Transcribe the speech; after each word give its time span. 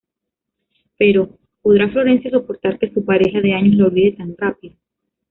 Pero, 0.97 1.29
¿Podrá 1.61 1.87
Florencia 1.89 2.31
soportar 2.31 2.79
que 2.79 2.91
su 2.91 3.05
pareja 3.05 3.39
de 3.39 3.53
años 3.53 3.75
la 3.75 3.85
olvide 3.85 4.13
tan 4.13 4.35
rápido? 4.35 4.75